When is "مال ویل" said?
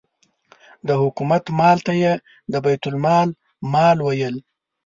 3.73-4.35